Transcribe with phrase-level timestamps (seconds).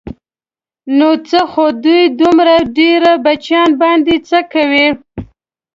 [0.97, 4.87] نو څه خو دوی دومره ډېرو بچیانو باندې څه کوي.